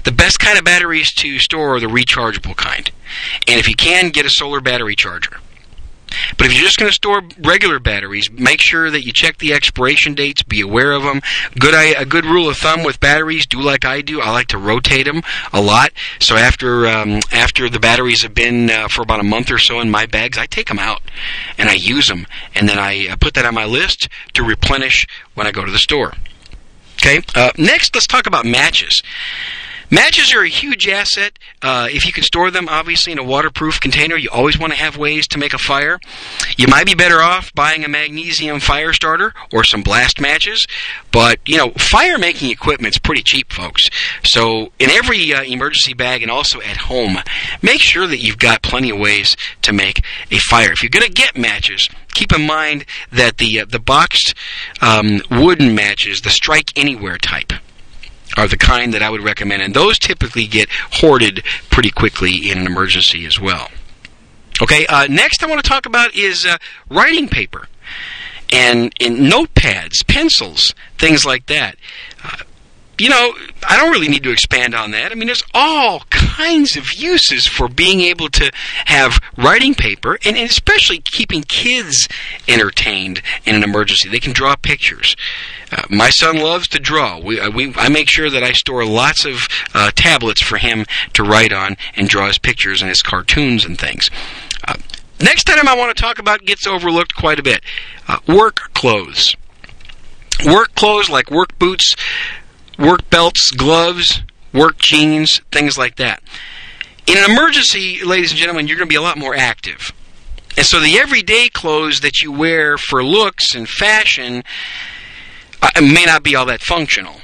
[0.04, 2.90] the best kind of batteries to store are the rechargeable kind.
[3.48, 5.38] And if you can, get a solar battery charger.
[6.37, 9.53] But if you're just going to store regular batteries, make sure that you check the
[9.53, 11.20] expiration dates, be aware of them.
[11.59, 14.20] Good a good rule of thumb with batteries, do like I do.
[14.20, 15.22] I like to rotate them
[15.53, 15.92] a lot.
[16.20, 19.81] So after um, after the batteries have been uh, for about a month or so
[19.81, 21.03] in my bags, I take them out
[21.59, 25.46] and I use them, and then I put that on my list to replenish when
[25.46, 26.14] I go to the store.
[26.96, 27.22] Okay.
[27.35, 29.03] Uh, next, let's talk about matches.
[29.94, 31.38] Matches are a huge asset.
[31.62, 34.76] Uh, if you can store them, obviously, in a waterproof container, you always want to
[34.76, 36.00] have ways to make a fire.
[36.57, 40.66] You might be better off buying a magnesium fire starter or some blast matches,
[41.12, 43.88] but, you know, fire making equipment's pretty cheap, folks.
[44.24, 47.18] So, in every uh, emergency bag and also at home,
[47.62, 50.72] make sure that you've got plenty of ways to make a fire.
[50.72, 54.35] If you're going to get matches, keep in mind that the uh, the boxed
[54.80, 57.52] um, wooden matches, the strike anywhere type,
[58.37, 62.59] are the kind that I would recommend, and those typically get hoarded pretty quickly in
[62.59, 63.68] an emergency as well.
[64.62, 67.68] Okay, uh, next I want to talk about is uh, writing paper
[68.53, 71.77] and in notepads, pencils, things like that.
[72.23, 72.37] Uh,
[72.98, 73.35] you know,
[73.68, 75.11] I don't really need to expand on that.
[75.11, 78.52] I mean, there's all kinds of uses for being able to
[78.87, 82.09] have writing paper and, and especially keeping kids
[82.46, 84.09] entertained in an emergency.
[84.09, 85.16] They can draw pictures.
[85.72, 87.18] Uh, my son loves to draw.
[87.18, 90.87] We, uh, we, I make sure that I store lots of uh, tablets for him
[91.14, 94.09] to write on and draw his pictures and his cartoons and things.
[94.66, 94.74] Uh,
[95.20, 97.62] next item I want to talk about gets overlooked quite a bit
[98.07, 99.37] uh, work clothes.
[100.46, 101.94] Work clothes like work boots,
[102.78, 106.22] work belts, gloves, work jeans, things like that.
[107.06, 109.92] In an emergency, ladies and gentlemen, you're going to be a lot more active.
[110.56, 114.44] And so the everyday clothes that you wear for looks and fashion
[115.60, 117.16] uh, may not be all that functional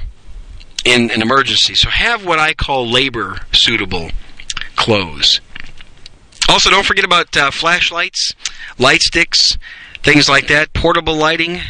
[0.83, 1.75] in an emergency.
[1.75, 4.11] So have what I call labor suitable
[4.75, 5.39] clothes.
[6.49, 8.33] Also, don't forget about uh, flashlights,
[8.77, 9.57] light sticks,
[10.03, 11.61] things like that, portable lighting,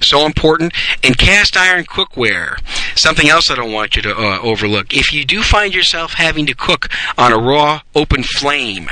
[0.00, 0.72] so important.
[1.02, 2.58] And cast iron cookware,
[2.96, 4.94] something else I don't want you to uh, overlook.
[4.94, 8.88] If you do find yourself having to cook on a raw, open flame,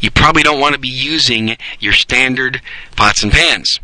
[0.00, 2.60] you probably don't want to be using your standard
[2.96, 3.80] pots and pans.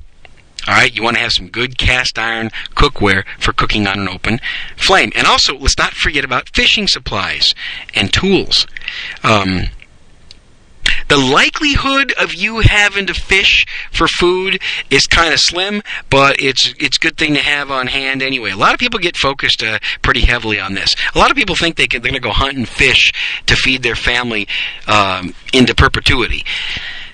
[0.67, 4.09] All right, you want to have some good cast iron cookware for cooking on an
[4.09, 4.41] open
[4.77, 5.13] flame.
[5.15, 7.55] And also, let's not forget about fishing supplies
[7.95, 8.67] and tools.
[9.23, 9.65] Um,
[11.15, 16.75] the likelihood of you having to fish for food is kind of slim, but it's
[16.81, 18.51] it's a good thing to have on hand anyway.
[18.51, 20.97] A lot of people get focused uh, pretty heavily on this.
[21.15, 23.13] A lot of people think they can, they're going to go hunt and fish
[23.47, 24.49] to feed their family
[24.89, 26.45] um, into perpetuity.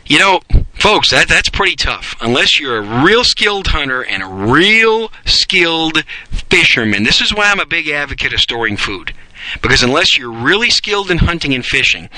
[0.07, 0.41] You know,
[0.73, 2.17] folks, that that's pretty tough.
[2.23, 6.05] Unless you're a real skilled hunter and a real skilled
[6.49, 7.03] fisherman.
[7.03, 9.13] This is why I'm a big advocate of storing food.
[9.63, 12.09] Because unless you're really skilled in hunting and fishing,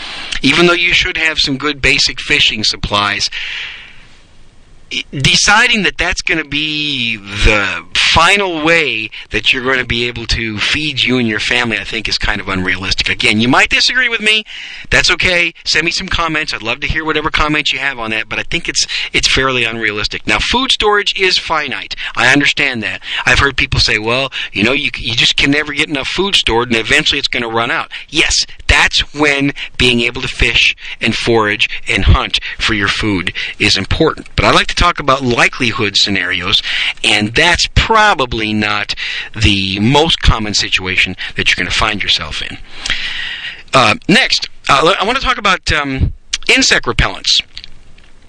[0.42, 3.30] even though you should have some good basic fishing supplies,
[5.10, 10.26] deciding that that's going to be the final way that you're going to be able
[10.26, 13.08] to feed you and your family, I think, is kind of unrealistic.
[13.08, 14.44] Again, you might disagree with me.
[14.90, 15.54] That's okay.
[15.64, 16.52] Send me some comments.
[16.52, 19.32] I'd love to hear whatever comments you have on that, but I think it's it's
[19.32, 20.26] fairly unrealistic.
[20.26, 21.94] Now, food storage is finite.
[22.14, 23.00] I understand that.
[23.24, 26.34] I've heard people say, "Well, you know, you you just can never get enough food
[26.34, 28.34] stored, and eventually it's going to run out." Yes,
[28.66, 34.28] that's when being able to fish and forage and hunt for your food is important.
[34.36, 36.62] But I like to talk about likelihood scenarios,
[37.04, 38.94] and that's probably not
[39.34, 42.58] the most common situation that you're going to find yourself in.
[43.74, 46.12] Uh, next, uh, I want to talk about um,
[46.48, 47.40] insect repellents.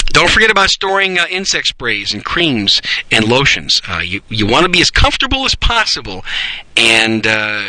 [0.07, 3.81] Don't forget about storing uh, insect sprays and creams and lotions.
[3.87, 6.23] Uh, you you want to be as comfortable as possible,
[6.77, 7.63] and uh,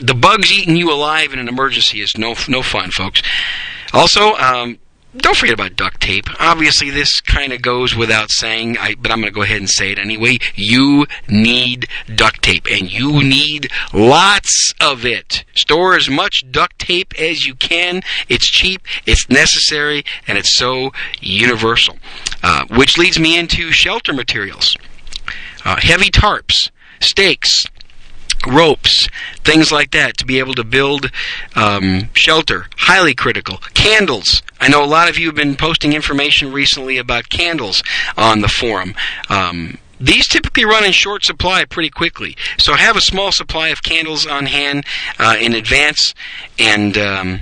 [0.00, 3.22] the bugs eating you alive in an emergency is no no fun, folks.
[3.92, 4.78] Also, um,
[5.16, 6.26] don't forget about duct tape.
[6.40, 9.68] Obviously, this kind of goes without saying, I, but I'm going to go ahead and
[9.68, 10.38] say it anyway.
[10.54, 15.44] You need duct tape, and you need lots of it.
[15.54, 18.02] Store as much duct tape as you can.
[18.28, 21.98] It's cheap, it's necessary, and it's so universal.
[22.42, 24.76] Uh, which leads me into shelter materials.
[25.64, 27.64] Uh, heavy tarps, stakes,
[28.46, 29.08] ropes,
[29.44, 31.10] things like that to be able to build
[31.54, 32.66] um, shelter.
[32.76, 33.58] Highly critical.
[33.74, 34.42] Candles.
[34.60, 37.82] I know a lot of you have been posting information recently about candles
[38.16, 38.94] on the forum.
[39.28, 43.82] Um, these typically run in short supply pretty quickly, so have a small supply of
[43.82, 44.86] candles on hand
[45.18, 46.14] uh, in advance,
[46.58, 47.40] and um,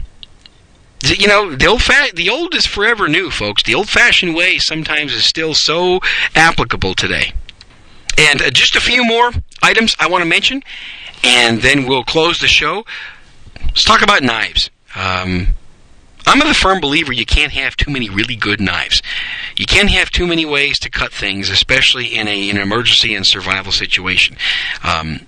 [1.04, 3.62] you know the old fa- the old is forever new, folks.
[3.62, 6.00] The old-fashioned way sometimes is still so
[6.34, 7.32] applicable today.
[8.18, 9.30] And uh, just a few more
[9.62, 10.62] items I want to mention,
[11.22, 12.84] and then we'll close the show.
[13.60, 14.70] Let's talk about knives.
[14.94, 15.48] Um,
[16.26, 19.02] I'm a firm believer you can't have too many really good knives.
[19.56, 23.14] You can't have too many ways to cut things, especially in, a, in an emergency
[23.14, 24.36] and survival situation.
[24.84, 25.20] Um,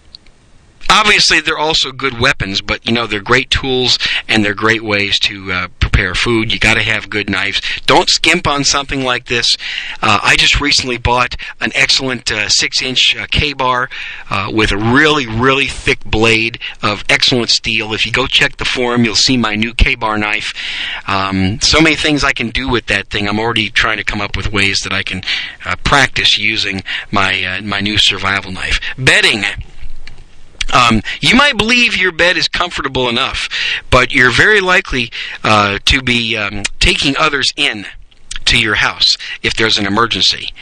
[0.90, 3.98] obviously, they're also good weapons, but you know they're great tools
[4.28, 6.52] and they're great ways to uh, prepare food.
[6.52, 7.60] You got to have good knives.
[7.86, 9.56] Don't skimp on something like this.
[10.02, 13.88] Uh, I just recently bought an excellent uh, six-inch uh, KA-BAR
[14.30, 17.92] uh, with a really, really thick blade of excellent steel.
[17.92, 20.52] If you go check the forum, you'll see my new KA-BAR knife.
[21.06, 23.28] Um, so many things I can do with that thing.
[23.28, 25.22] I'm already trying to come up with ways that I can
[25.64, 28.80] uh, practice using my my new survival knife.
[28.96, 29.44] Bedding.
[30.72, 33.48] Um, you might believe your bed is comfortable enough,
[33.90, 35.10] but you're very likely
[35.42, 37.86] uh, to be um, taking others in
[38.46, 40.52] to your house if there's an emergency,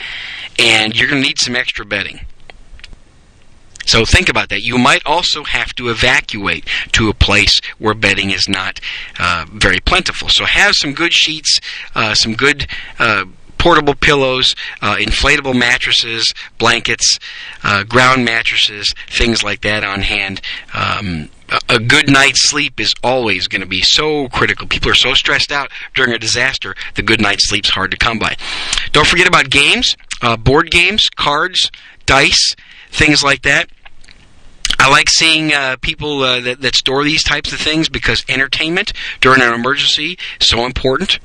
[0.59, 2.20] and you're going to need some extra bedding.
[3.88, 4.61] So think about that.
[4.61, 8.80] You might also have to evacuate to a place where bedding is not
[9.18, 10.28] uh, very plentiful.
[10.28, 11.59] So have some good sheets,
[11.94, 12.66] uh, some good
[12.98, 13.24] uh,
[13.59, 17.18] portable pillows, uh, inflatable mattresses, blankets,
[17.62, 20.40] uh, ground mattresses, things like that on hand.
[20.72, 21.28] Um,
[21.68, 24.66] a good night's sleep is always going to be so critical.
[24.66, 28.18] People are so stressed out during a disaster, the good night's sleep's hard to come
[28.18, 28.36] by.
[28.92, 31.70] Don't forget about games, uh, board games, cards,
[32.06, 32.54] dice,
[32.90, 33.68] things like that.
[34.78, 38.92] I like seeing uh, people uh, that, that store these types of things because entertainment
[39.20, 41.18] during an emergency is so important.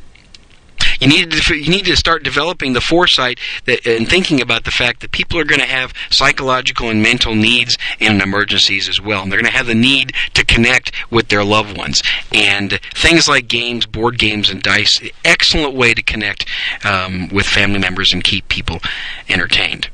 [1.04, 4.72] You need to you need to start developing the foresight that, and thinking about the
[4.72, 9.22] fact that people are going to have psychological and mental needs in emergencies as well,
[9.22, 12.02] and they're going to have the need to connect with their loved ones.
[12.32, 16.46] And things like games, board games, and dice, excellent way to connect
[16.86, 18.80] um, with family members and keep people
[19.28, 19.90] entertained.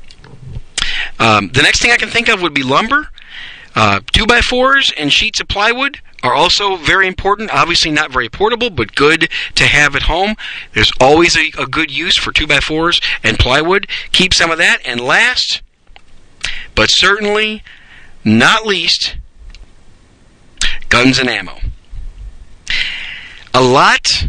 [1.18, 3.08] Um, the next thing I can think of would be lumber.
[3.74, 7.52] Uh, two by fours and sheets of plywood are also very important.
[7.52, 10.36] Obviously, not very portable, but good to have at home.
[10.74, 13.86] There's always a, a good use for two by fours and plywood.
[14.12, 14.78] Keep some of that.
[14.84, 15.62] And last,
[16.74, 17.62] but certainly
[18.24, 19.16] not least,
[20.88, 21.58] guns and ammo.
[23.52, 24.28] A lot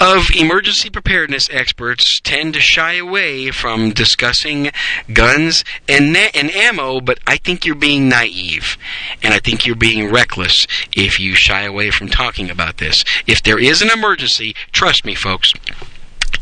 [0.00, 4.70] of emergency preparedness experts tend to shy away from discussing
[5.12, 8.76] guns and, na- and ammo, but I think you're being naive.
[9.22, 13.04] And I think you're being reckless if you shy away from talking about this.
[13.26, 15.52] If there is an emergency, trust me, folks,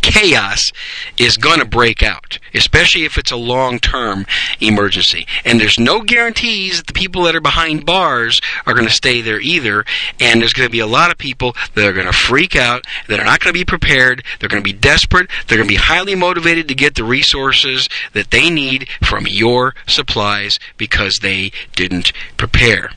[0.02, 0.70] chaos
[1.16, 4.26] is going to break out, especially if it's a long term
[4.60, 5.26] emergency.
[5.44, 9.20] And there's no guarantees that the people that are behind bars are going to stay
[9.20, 9.84] there either.
[10.20, 12.84] And there's going to be a lot of people that are going to freak out,
[13.08, 15.74] that are not going to be prepared, they're going to be desperate, they're going to
[15.74, 21.52] be highly motivated to get the resources that they need from your supplies because they
[21.74, 22.90] didn't prepare.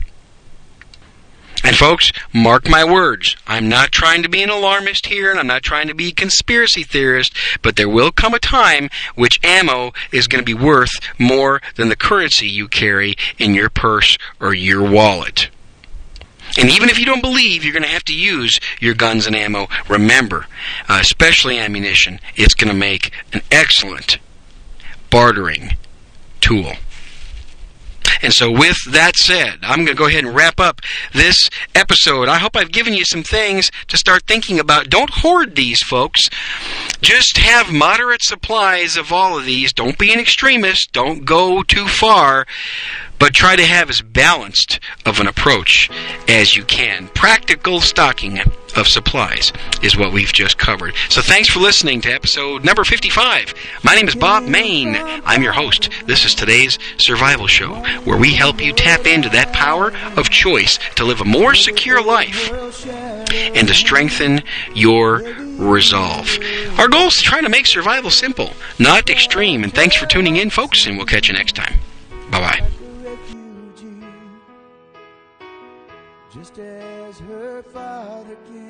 [1.66, 3.34] And folks, mark my words.
[3.44, 6.12] I'm not trying to be an alarmist here, and I'm not trying to be a
[6.12, 10.92] conspiracy theorist, but there will come a time which ammo is going to be worth
[11.18, 15.48] more than the currency you carry in your purse or your wallet.
[16.56, 19.34] And even if you don't believe you're going to have to use your guns and
[19.34, 20.46] ammo, remember,
[20.88, 24.18] uh, especially ammunition, it's going to make an excellent
[25.10, 25.76] bartering
[26.40, 26.74] tool.
[28.22, 30.80] And so, with that said, I'm going to go ahead and wrap up
[31.12, 32.28] this episode.
[32.28, 34.88] I hope I've given you some things to start thinking about.
[34.88, 36.28] Don't hoard these, folks.
[37.00, 39.72] Just have moderate supplies of all of these.
[39.72, 40.92] Don't be an extremist.
[40.92, 42.46] Don't go too far
[43.18, 45.90] but try to have as balanced of an approach
[46.28, 47.08] as you can.
[47.08, 48.38] Practical stocking
[48.76, 49.52] of supplies
[49.82, 50.94] is what we've just covered.
[51.08, 53.54] So thanks for listening to episode number 55.
[53.82, 54.96] My name is Bob Mayne.
[55.24, 55.88] I'm your host.
[56.06, 60.78] This is today's survival show where we help you tap into that power of choice
[60.96, 62.52] to live a more secure life
[63.32, 64.42] and to strengthen
[64.74, 65.22] your
[65.56, 66.38] resolve.
[66.78, 69.64] Our goal is to try to make survival simple, not extreme.
[69.64, 71.78] And thanks for tuning in, folks, and we'll catch you next time.
[72.30, 72.85] Bye bye.
[76.38, 78.65] Just as her father came